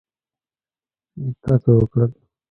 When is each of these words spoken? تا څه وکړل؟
تا 1.41 1.53
څه 1.63 1.71
وکړل؟ 1.79 2.11